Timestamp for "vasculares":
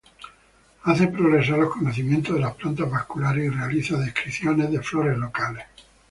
2.89-3.45